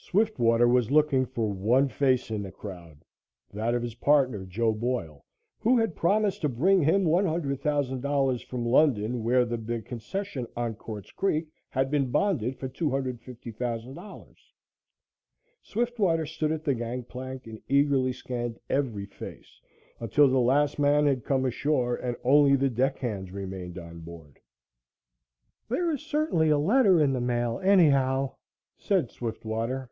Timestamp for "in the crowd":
2.30-3.04